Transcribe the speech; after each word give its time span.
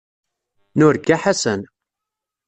Nurga 0.77 1.15
Ḥasan. 1.23 1.61